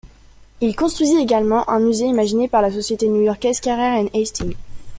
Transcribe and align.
Il 0.61 0.75
construisit 0.75 1.17
également 1.21 1.69
un 1.69 1.77
musée, 1.79 2.07
imaginé 2.07 2.47
par 2.47 2.63
la 2.63 2.71
société 2.71 3.07
new-yorkaise 3.07 3.59
Carrère 3.59 4.01
and 4.03 4.09
Hastings. 4.19 4.55